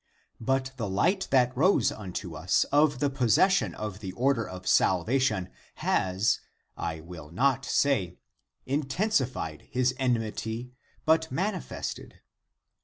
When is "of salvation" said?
4.49-5.49